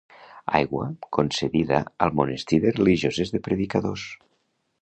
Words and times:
Aigua 0.59 0.85
concedida 1.17 1.81
al 2.07 2.15
monestir 2.21 2.61
de 2.65 2.75
religioses 2.81 3.37
de 3.37 3.45
predicadors. 3.49 4.09